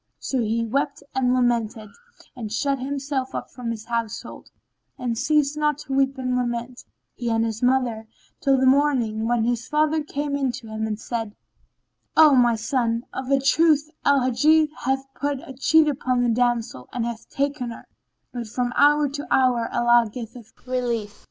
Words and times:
So 0.17 0.39
he 0.41 0.65
wept 0.65 1.03
and 1.13 1.31
lamented 1.31 1.91
and 2.35 2.51
shut 2.51 2.79
himself 2.79 3.35
up 3.35 3.51
from 3.51 3.69
his 3.69 3.85
household; 3.85 4.49
and 4.97 5.15
ceased 5.15 5.55
not 5.55 5.77
to 5.77 5.93
weep 5.93 6.17
and 6.17 6.35
lament, 6.35 6.83
he 7.13 7.29
and 7.29 7.45
his 7.45 7.61
mother, 7.61 8.07
till 8.39 8.59
the 8.59 8.65
morning, 8.65 9.27
when 9.27 9.43
his 9.43 9.67
father 9.67 10.03
came 10.03 10.35
in 10.35 10.51
to 10.53 10.69
him 10.69 10.87
and 10.87 10.99
said, 10.99 11.35
"O 12.17 12.33
my 12.33 12.55
son, 12.55 13.03
of 13.13 13.29
a 13.29 13.39
truth, 13.39 13.91
Al 14.03 14.21
Hajjaj 14.21 14.69
hath 14.75 15.05
put 15.13 15.39
a 15.47 15.53
cheat 15.53 15.87
upon 15.87 16.23
the 16.23 16.29
damsel 16.29 16.89
and 16.91 17.05
hath 17.05 17.29
taken 17.29 17.69
her; 17.69 17.85
but 18.33 18.47
from 18.47 18.73
hour 18.75 19.07
to 19.07 19.27
hour 19.31 19.69
Allah 19.71 20.09
giveth 20.11 20.51
relief." 20.65 21.19